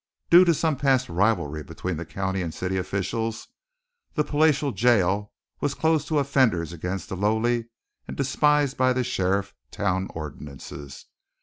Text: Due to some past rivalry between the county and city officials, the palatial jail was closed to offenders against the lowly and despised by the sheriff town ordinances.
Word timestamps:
Due 0.31 0.43
to 0.45 0.53
some 0.55 0.75
past 0.77 1.09
rivalry 1.09 1.61
between 1.61 1.95
the 1.97 2.07
county 2.07 2.41
and 2.41 2.55
city 2.55 2.75
officials, 2.75 3.49
the 4.15 4.23
palatial 4.23 4.71
jail 4.71 5.31
was 5.59 5.75
closed 5.75 6.07
to 6.07 6.17
offenders 6.17 6.73
against 6.73 7.07
the 7.09 7.15
lowly 7.15 7.67
and 8.07 8.17
despised 8.17 8.75
by 8.77 8.93
the 8.93 9.03
sheriff 9.03 9.53
town 9.69 10.07
ordinances. 10.15 11.05